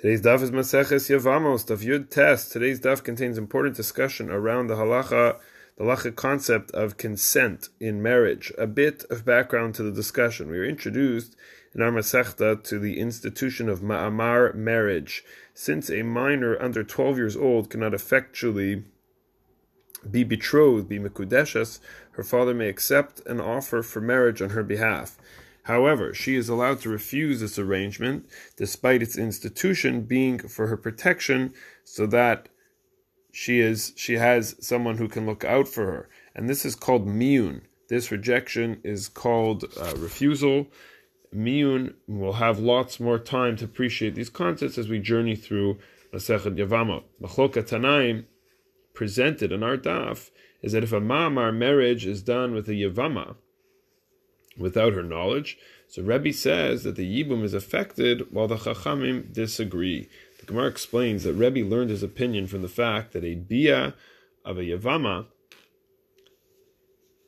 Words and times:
Today's 0.00 0.22
daf 0.22 0.42
is 0.42 0.52
Maseches 0.52 1.10
Yavamos, 1.10 1.66
daf 1.66 1.84
Yud 1.84 2.08
Tes. 2.08 2.48
Today's 2.48 2.78
daf 2.78 3.02
contains 3.02 3.36
important 3.36 3.74
discussion 3.74 4.30
around 4.30 4.68
the 4.68 4.76
halacha, 4.76 5.40
the 5.76 5.82
halacha 5.82 6.14
concept 6.14 6.70
of 6.70 6.96
consent 6.96 7.70
in 7.80 8.00
marriage. 8.00 8.52
A 8.56 8.68
bit 8.68 9.02
of 9.10 9.24
background 9.24 9.74
to 9.74 9.82
the 9.82 9.90
discussion. 9.90 10.50
We 10.50 10.58
were 10.58 10.64
introduced 10.64 11.34
in 11.74 11.82
our 11.82 11.90
Masechta 11.90 12.62
to 12.62 12.78
the 12.78 13.00
institution 13.00 13.68
of 13.68 13.80
Ma'amar 13.80 14.54
marriage. 14.54 15.24
Since 15.52 15.90
a 15.90 16.04
minor 16.04 16.56
under 16.62 16.84
12 16.84 17.16
years 17.16 17.36
old 17.36 17.68
cannot 17.68 17.92
effectually 17.92 18.84
be 20.08 20.22
betrothed, 20.22 20.88
be 20.88 21.00
Mekudeshes, 21.00 21.80
her 22.12 22.22
father 22.22 22.54
may 22.54 22.68
accept 22.68 23.26
an 23.26 23.40
offer 23.40 23.82
for 23.82 24.00
marriage 24.00 24.40
on 24.40 24.50
her 24.50 24.62
behalf. 24.62 25.18
However, 25.68 26.14
she 26.14 26.34
is 26.34 26.48
allowed 26.48 26.80
to 26.80 26.88
refuse 26.88 27.40
this 27.40 27.58
arrangement 27.58 28.26
despite 28.56 29.02
its 29.02 29.18
institution 29.18 30.00
being 30.00 30.38
for 30.38 30.68
her 30.68 30.78
protection 30.78 31.52
so 31.84 32.06
that 32.06 32.48
she 33.32 33.60
is 33.60 33.92
she 33.94 34.14
has 34.14 34.56
someone 34.60 34.96
who 34.96 35.08
can 35.08 35.26
look 35.26 35.44
out 35.44 35.68
for 35.68 35.84
her. 35.84 36.08
And 36.34 36.48
this 36.48 36.64
is 36.64 36.74
called 36.74 37.06
miyun. 37.06 37.60
This 37.90 38.10
rejection 38.10 38.80
is 38.82 39.08
called 39.08 39.66
uh, 39.78 39.92
refusal. 39.98 40.68
Will 41.34 42.32
have 42.32 42.58
lots 42.58 42.98
more 42.98 43.18
time 43.18 43.56
to 43.56 43.66
appreciate 43.66 44.14
these 44.14 44.30
concepts 44.30 44.78
as 44.78 44.88
we 44.88 44.98
journey 44.98 45.36
through 45.36 45.78
Masechet 46.14 46.56
Yavama. 46.56 47.02
Machloka 47.20 47.62
Tanaim 47.62 48.24
presented 48.94 49.52
in 49.52 49.62
our 49.62 49.76
daf 49.76 50.30
is 50.62 50.72
that 50.72 50.82
if 50.82 50.92
a 50.92 51.00
ma'amar 51.00 51.54
marriage 51.54 52.06
is 52.06 52.22
done 52.22 52.54
with 52.54 52.70
a 52.70 52.72
yavama, 52.72 53.36
without 54.58 54.92
her 54.92 55.02
knowledge. 55.02 55.58
So 55.88 56.02
Rebbe 56.02 56.32
says 56.32 56.82
that 56.84 56.96
the 56.96 57.24
Yibum 57.24 57.42
is 57.42 57.54
affected 57.54 58.32
while 58.32 58.48
the 58.48 58.56
Chachamim 58.56 59.32
disagree. 59.32 60.08
The 60.40 60.46
Gemara 60.46 60.68
explains 60.68 61.24
that 61.24 61.34
Rebbe 61.34 61.66
learned 61.66 61.90
his 61.90 62.02
opinion 62.02 62.46
from 62.46 62.62
the 62.62 62.68
fact 62.68 63.12
that 63.12 63.24
a 63.24 63.34
Bia 63.34 63.94
of 64.44 64.58
a 64.58 64.62
Yavama, 64.62 65.26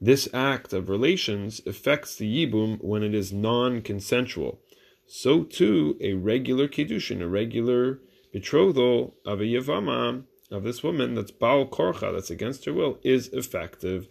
this 0.00 0.28
act 0.32 0.72
of 0.72 0.88
relations 0.88 1.60
affects 1.66 2.16
the 2.16 2.46
Yibum 2.46 2.82
when 2.82 3.02
it 3.02 3.14
is 3.14 3.32
non 3.32 3.82
consensual. 3.82 4.60
So 5.06 5.44
too, 5.44 5.96
a 6.00 6.14
regular 6.14 6.68
Kiddushin, 6.68 7.22
a 7.22 7.28
regular 7.28 8.00
betrothal 8.32 9.14
of 9.24 9.40
a 9.40 9.44
Yavama, 9.44 10.24
of 10.50 10.62
this 10.62 10.82
woman 10.82 11.14
that's 11.14 11.30
Baal 11.30 11.66
Korcha, 11.66 12.12
that's 12.12 12.30
against 12.30 12.64
her 12.66 12.72
will, 12.72 12.98
is 13.02 13.28
effective. 13.28 14.06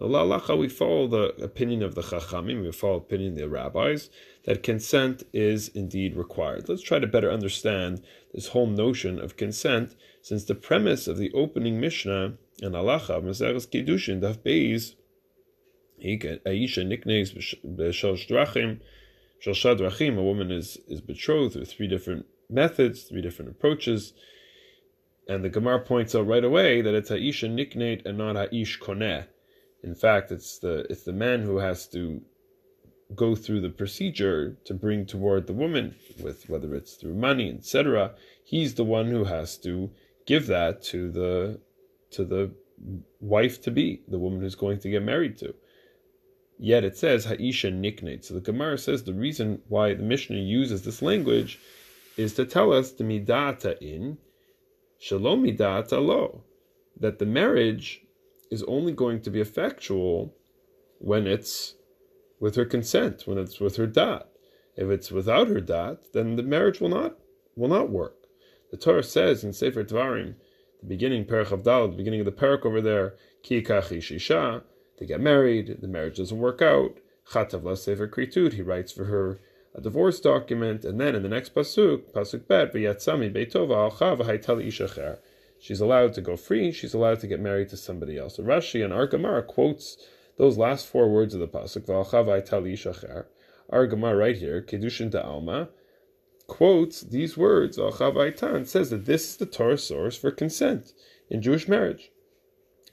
Lalacha, 0.00 0.56
we 0.56 0.68
follow 0.68 1.06
the 1.06 1.44
opinion 1.44 1.82
of 1.82 1.94
the 1.94 2.00
chachamim, 2.00 2.62
we 2.62 2.72
follow 2.72 3.00
the 3.00 3.04
opinion 3.04 3.32
of 3.34 3.38
the 3.38 3.48
rabbis, 3.48 4.08
that 4.44 4.62
consent 4.62 5.22
is 5.32 5.68
indeed 5.68 6.16
required. 6.16 6.68
Let's 6.68 6.82
try 6.82 6.98
to 6.98 7.06
better 7.06 7.30
understand 7.30 8.02
this 8.32 8.48
whole 8.48 8.66
notion 8.66 9.18
of 9.20 9.36
consent, 9.36 9.94
since 10.22 10.44
the 10.44 10.54
premise 10.54 11.06
of 11.06 11.18
the 11.18 11.30
opening 11.32 11.80
Mishnah 11.80 12.34
and 12.62 12.74
halacha, 12.74 13.22
Maseches 13.22 13.68
Kiddushin, 13.68 14.20
Daf 14.20 14.38
Beis, 14.38 14.94
Aisha 16.02 16.86
nicknames 16.86 17.32
b'shal 17.32 18.26
drachim, 18.26 18.80
shal 19.38 19.76
drachim, 19.76 20.18
a 20.18 20.22
woman 20.22 20.50
is, 20.50 20.78
is 20.88 21.02
betrothed 21.02 21.52
through 21.52 21.66
three 21.66 21.88
different 21.88 22.24
methods, 22.48 23.02
three 23.02 23.20
different 23.20 23.50
approaches, 23.50 24.14
and 25.28 25.44
the 25.44 25.50
Gemara 25.50 25.80
points 25.80 26.14
out 26.14 26.26
right 26.26 26.42
away 26.42 26.80
that 26.80 26.94
it's 26.94 27.10
Aisha 27.10 27.50
nicknate 27.50 28.06
and 28.06 28.16
not 28.16 28.36
Aish 28.36 28.80
koneh. 28.80 29.26
In 29.82 29.94
fact, 29.94 30.30
it's 30.30 30.58
the 30.58 30.86
it's 30.90 31.04
the 31.04 31.12
man 31.12 31.42
who 31.42 31.58
has 31.58 31.86
to 31.88 32.20
go 33.14 33.34
through 33.34 33.60
the 33.60 33.70
procedure 33.70 34.56
to 34.64 34.74
bring 34.74 35.04
toward 35.04 35.46
the 35.46 35.52
woman, 35.52 35.94
with 36.22 36.48
whether 36.48 36.74
it's 36.74 36.94
through 36.94 37.14
money, 37.14 37.50
etc. 37.50 38.14
He's 38.44 38.74
the 38.74 38.84
one 38.84 39.06
who 39.10 39.24
has 39.24 39.56
to 39.58 39.90
give 40.26 40.46
that 40.46 40.82
to 40.84 41.10
the 41.10 41.60
to 42.12 42.24
the 42.24 42.52
wife 43.20 43.62
to 43.62 43.70
be, 43.70 44.02
the 44.08 44.18
woman 44.18 44.40
who's 44.40 44.54
going 44.54 44.78
to 44.80 44.90
get 44.90 45.02
married 45.02 45.36
to. 45.38 45.54
Yet 46.58 46.84
it 46.84 46.96
says 46.96 47.26
Haisha 47.26 47.72
niknate. 47.72 48.24
So 48.24 48.34
the 48.34 48.40
Gemara 48.40 48.78
says 48.78 49.02
the 49.02 49.14
reason 49.14 49.62
why 49.68 49.94
the 49.94 50.02
Mishnah 50.02 50.36
uses 50.36 50.82
this 50.82 51.00
language 51.00 51.58
is 52.16 52.34
to 52.34 52.44
tell 52.44 52.72
us 52.72 52.92
the 52.92 53.04
midata 53.04 53.78
in 53.80 54.18
shalom 54.98 55.44
midata 55.44 56.04
lo, 56.04 56.44
that 56.98 57.18
the 57.18 57.26
marriage 57.26 58.02
is 58.50 58.62
only 58.64 58.92
going 58.92 59.20
to 59.22 59.30
be 59.30 59.40
effectual 59.40 60.34
when 60.98 61.26
it's 61.26 61.76
with 62.40 62.56
her 62.56 62.64
consent, 62.64 63.26
when 63.26 63.38
it's 63.38 63.60
with 63.60 63.76
her 63.76 63.86
dot. 63.86 64.28
If 64.76 64.88
it's 64.88 65.10
without 65.10 65.48
her 65.48 65.60
dot, 65.60 66.12
then 66.12 66.36
the 66.36 66.42
marriage 66.42 66.80
will 66.80 66.88
not 66.88 67.16
will 67.56 67.68
not 67.68 67.90
work. 67.90 68.16
The 68.70 68.76
Torah 68.76 69.02
says 69.02 69.44
in 69.44 69.52
Sefer 69.52 69.84
Dvarim, 69.84 70.34
the 70.80 70.86
beginning 70.86 71.24
Perach 71.24 71.52
of 71.52 71.62
Dal, 71.62 71.88
the 71.88 71.96
beginning 71.96 72.20
of 72.20 72.26
the 72.26 72.32
parak 72.32 72.64
over 72.64 72.80
there, 72.80 73.16
Ki 73.42 73.62
kachi 73.62 73.98
shisha, 73.98 74.62
they 74.98 75.06
get 75.06 75.20
married, 75.20 75.78
the 75.80 75.88
marriage 75.88 76.16
doesn't 76.16 76.38
work 76.38 76.62
out. 76.62 76.98
Chatav 77.30 77.64
la 77.64 77.74
Sefer 77.74 78.08
Kritut, 78.08 78.54
he 78.54 78.62
writes 78.62 78.92
for 78.92 79.04
her 79.04 79.40
a 79.74 79.80
divorce 79.80 80.20
document, 80.20 80.84
and 80.84 81.00
then 81.00 81.14
in 81.14 81.22
the 81.22 81.28
next 81.28 81.54
pasuk, 81.54 82.12
pasuk 82.12 82.48
bet, 82.48 82.72
v'yatzami 82.72 83.32
beitova 83.32 83.90
alcha 83.90 84.16
v'haitali 84.16 84.66
ishacher 84.66 85.18
she's 85.60 85.80
allowed 85.80 86.14
to 86.14 86.20
go 86.20 86.36
free, 86.36 86.72
she's 86.72 86.94
allowed 86.94 87.20
to 87.20 87.26
get 87.26 87.38
married 87.38 87.68
to 87.68 87.76
somebody 87.76 88.18
else. 88.18 88.36
So 88.36 88.42
Rashi 88.42 88.84
and 88.84 88.92
Argamara 88.92 89.46
quotes 89.46 89.96
those 90.38 90.56
last 90.56 90.86
four 90.86 91.08
words 91.08 91.34
of 91.34 91.40
the 91.40 91.48
pasuk, 91.48 91.86
V'alchavai 91.86 92.44
tali 92.44 92.72
shacher. 92.72 93.26
Argamar 93.70 94.18
right 94.18 94.36
here, 94.36 94.62
Kiddushin 94.62 95.10
da 95.10 95.20
Alma, 95.20 95.68
quotes 96.46 97.02
these 97.02 97.36
words, 97.36 97.76
V'alchavai 97.76 98.34
tan, 98.34 98.64
says 98.64 98.90
that 98.90 99.04
this 99.04 99.28
is 99.28 99.36
the 99.36 99.46
Torah 99.46 99.78
source 99.78 100.16
for 100.16 100.30
consent 100.30 100.92
in 101.28 101.42
Jewish 101.42 101.68
marriage. 101.68 102.10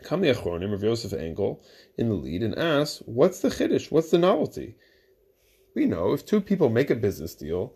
Come 0.03 0.21
Achronim 0.21 0.73
of 0.73 0.83
Yosef 0.83 1.13
Engel 1.13 1.63
in 1.97 2.09
the 2.09 2.15
lead 2.15 2.43
and 2.43 2.55
asks, 2.55 3.01
what's 3.05 3.39
the 3.39 3.49
chiddush? 3.49 3.91
What's 3.91 4.11
the 4.11 4.19
novelty? 4.19 4.75
We 5.73 5.85
know 5.85 6.13
if 6.13 6.25
two 6.25 6.41
people 6.41 6.69
make 6.69 6.89
a 6.89 6.95
business 6.95 7.33
deal, 7.33 7.73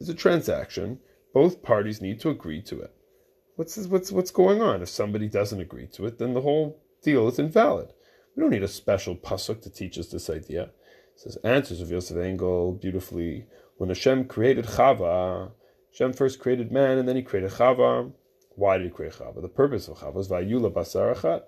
it's 0.00 0.10
a 0.10 0.14
transaction, 0.14 0.98
both 1.32 1.62
parties 1.62 2.02
need 2.02 2.20
to 2.20 2.30
agree 2.30 2.60
to 2.62 2.80
it. 2.80 2.92
What's 3.58 3.76
what's 3.88 4.12
what's 4.12 4.30
going 4.30 4.62
on? 4.62 4.82
If 4.82 4.88
somebody 4.88 5.28
doesn't 5.28 5.60
agree 5.60 5.88
to 5.88 6.06
it, 6.06 6.18
then 6.18 6.32
the 6.32 6.42
whole 6.42 6.80
deal 7.02 7.26
is 7.26 7.40
invalid. 7.40 7.92
We 8.36 8.40
don't 8.40 8.50
need 8.50 8.62
a 8.62 8.68
special 8.68 9.16
pasuk 9.16 9.62
to 9.62 9.68
teach 9.68 9.98
us 9.98 10.06
this 10.06 10.30
idea. 10.30 10.62
It 10.62 10.70
says 11.16 11.38
answers 11.42 11.80
of 11.80 11.90
Yosef 11.90 12.16
Engel 12.18 12.70
beautifully. 12.74 13.46
When 13.76 13.88
Hashem 13.88 14.26
created 14.26 14.66
Chava, 14.66 15.50
Hashem 15.90 16.12
first 16.12 16.38
created 16.38 16.70
man, 16.70 16.98
and 16.98 17.08
then 17.08 17.16
He 17.16 17.22
created 17.22 17.50
Chava. 17.50 18.12
Why 18.50 18.78
did 18.78 18.84
He 18.84 18.92
create 18.92 19.14
Chava? 19.14 19.42
The 19.42 19.48
purpose 19.48 19.88
of 19.88 19.98
Chava 19.98 20.14
was 20.14 20.28
Vayula 20.28 20.72
Basar 20.72 21.12
Achat, 21.16 21.42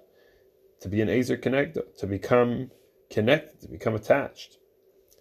to 0.81 0.89
be 0.89 1.01
an 1.03 1.09
Ezer 1.09 1.37
kenegdo, 1.37 1.97
to 1.99 2.09
become 2.09 2.73
connected, 3.09 3.61
to 3.61 3.69
become 3.69 3.95
attached 3.95 4.59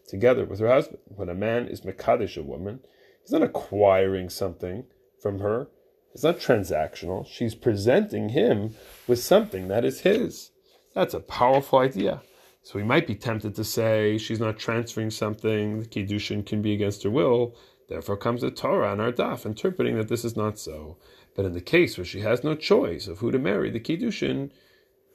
together 0.07 0.43
with 0.43 0.59
her 0.59 0.69
husband. 0.69 1.01
When 1.05 1.29
a 1.29 1.35
man 1.35 1.67
is 1.67 1.81
Mekadesh 1.81 2.35
a 2.35 2.41
woman, 2.41 2.79
he's 3.21 3.31
not 3.31 3.43
acquiring 3.43 4.29
something 4.29 4.85
from 5.21 5.41
her. 5.41 5.67
It's 6.13 6.23
not 6.23 6.39
transactional. 6.39 7.27
She's 7.27 7.55
presenting 7.55 8.29
him 8.29 8.75
with 9.07 9.19
something 9.19 9.67
that 9.67 9.85
is 9.85 10.01
his. 10.01 10.51
That's 10.93 11.13
a 11.13 11.19
powerful 11.19 11.79
idea. 11.79 12.21
So 12.63 12.77
we 12.77 12.83
might 12.83 13.07
be 13.07 13.15
tempted 13.15 13.55
to 13.55 13.63
say 13.63 14.17
she's 14.17 14.39
not 14.39 14.59
transferring 14.59 15.11
something, 15.11 15.79
the 15.79 15.85
Kiddushin 15.85 16.45
can 16.45 16.61
be 16.61 16.73
against 16.73 17.03
her 17.03 17.09
will. 17.09 17.55
Therefore 17.87 18.17
comes 18.17 18.41
the 18.41 18.51
Torah 18.51 18.91
and 18.91 19.01
our 19.01 19.11
daf, 19.11 19.45
interpreting 19.45 19.95
that 19.97 20.07
this 20.07 20.25
is 20.25 20.35
not 20.35 20.59
so. 20.59 20.97
But 21.35 21.45
in 21.45 21.53
the 21.53 21.61
case 21.61 21.97
where 21.97 22.05
she 22.05 22.19
has 22.21 22.43
no 22.43 22.55
choice 22.55 23.07
of 23.07 23.19
who 23.19 23.31
to 23.31 23.39
marry, 23.39 23.71
the 23.71 23.79
Kiddushin 23.79 24.51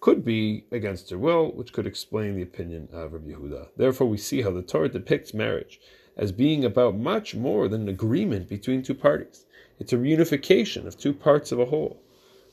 could 0.00 0.24
be 0.24 0.66
against 0.72 1.10
her 1.10 1.18
will, 1.18 1.52
which 1.52 1.72
could 1.72 1.86
explain 1.86 2.34
the 2.34 2.42
opinion 2.42 2.88
of 2.92 3.12
Rabbi 3.12 3.30
Yehuda. 3.30 3.68
Therefore, 3.76 4.08
we 4.08 4.18
see 4.18 4.42
how 4.42 4.50
the 4.50 4.62
Torah 4.62 4.88
depicts 4.88 5.32
marriage 5.32 5.80
as 6.16 6.32
being 6.32 6.64
about 6.64 6.96
much 6.96 7.34
more 7.34 7.68
than 7.68 7.82
an 7.82 7.88
agreement 7.88 8.48
between 8.48 8.82
two 8.82 8.94
parties. 8.94 9.46
It's 9.78 9.92
a 9.92 9.96
reunification 9.96 10.86
of 10.86 10.96
two 10.96 11.12
parts 11.12 11.52
of 11.52 11.58
a 11.58 11.66
whole. 11.66 12.00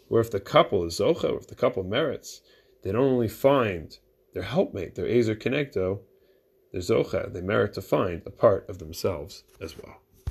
Where 0.08 0.22
if 0.22 0.32
the 0.32 0.40
couple 0.40 0.84
is 0.84 1.00
Zocha, 1.00 1.38
if 1.38 1.48
the 1.48 1.56
couple 1.56 1.84
merits, 1.84 2.42
they 2.82 2.92
don't 2.92 3.02
only 3.02 3.28
find 3.28 3.98
their 4.34 4.44
helpmate, 4.44 4.96
their 4.96 5.08
Ezer 5.08 5.36
Kenegdo, 5.36 6.00
their 6.72 6.82
Zocha, 6.82 7.32
they 7.32 7.42
merit 7.42 7.74
to 7.74 7.82
find 7.82 8.22
a 8.26 8.32
part 8.32 8.68
of 8.70 8.80
themselves 8.80 9.44
as 9.62 9.78
well. 9.78 10.02